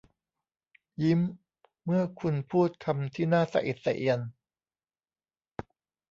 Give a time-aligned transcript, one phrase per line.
[1.03, 1.19] ยิ้ม
[1.83, 4.19] เมื่อคุณพูดคำที่น่าสะอิดสะเอียน